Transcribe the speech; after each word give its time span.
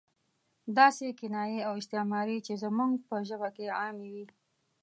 داسې 0.77 1.05
کنایې 1.19 1.59
او 1.67 1.73
استعارې 1.81 2.37
چې 2.45 2.53
زموږ 2.63 2.91
په 3.07 3.15
ژبه 3.27 3.49
کې 3.55 3.67
عامې 3.79 4.07
وي. 4.13 4.25